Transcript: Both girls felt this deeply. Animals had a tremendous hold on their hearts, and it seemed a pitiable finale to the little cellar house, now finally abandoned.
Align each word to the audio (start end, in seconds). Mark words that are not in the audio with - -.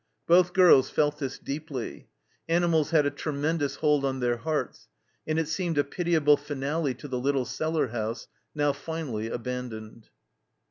Both 0.25 0.53
girls 0.53 0.89
felt 0.89 1.19
this 1.19 1.37
deeply. 1.37 2.09
Animals 2.49 2.89
had 2.89 3.05
a 3.05 3.11
tremendous 3.11 3.75
hold 3.75 4.03
on 4.03 4.19
their 4.19 4.37
hearts, 4.37 4.87
and 5.27 5.37
it 5.37 5.47
seemed 5.47 5.77
a 5.77 5.83
pitiable 5.83 6.37
finale 6.37 6.95
to 6.95 7.07
the 7.07 7.19
little 7.19 7.45
cellar 7.45 7.89
house, 7.89 8.27
now 8.55 8.73
finally 8.73 9.27
abandoned. 9.27 10.09